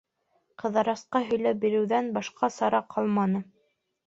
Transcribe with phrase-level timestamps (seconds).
[0.61, 3.45] Ҡыҙырасҡа һөйләп биреүҙән башҡа сара ҡалманы.